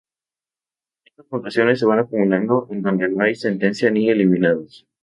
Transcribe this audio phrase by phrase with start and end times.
[1.05, 4.87] Estas puntuaciones se van acumulando en donde no hay sentencia ni eliminados.